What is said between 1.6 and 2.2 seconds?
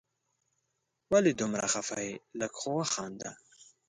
خفه یې؟